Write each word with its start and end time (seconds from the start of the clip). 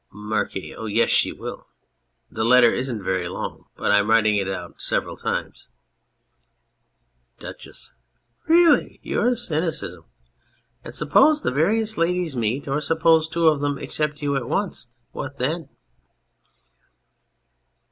MARQUIS. 0.11 0.73
Oh, 0.79 0.87
yes, 0.87 1.11
she 1.11 1.31
will. 1.31 1.67
The 2.31 2.43
letter 2.43 2.73
isn't 2.73 3.03
very 3.03 3.27
long, 3.27 3.65
but 3.75 3.91
I'm 3.91 4.09
writing 4.09 4.35
it 4.35 4.49
out 4.49 4.81
several 4.81 5.15
times. 5.15 5.67
DUCHESS. 7.37 7.91
Really! 8.47 8.99
Your 9.03 9.35
cynicism! 9.35 10.05
And 10.83 10.95
suppose 10.95 11.43
the 11.43 11.51
various 11.51 11.99
ladies 11.99 12.35
meet, 12.35 12.67
or 12.67 12.81
suppose 12.81 13.27
two 13.29 13.45
of 13.47 13.59
them 13.59 13.77
accept 13.77 14.23
you 14.23 14.35
at 14.35 14.49
once! 14.49 14.87
What 15.11 15.37
then 15.37 15.69